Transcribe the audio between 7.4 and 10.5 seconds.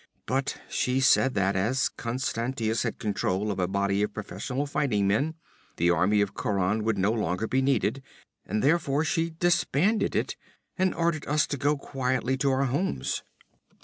be needed, and therefore she disbanded it,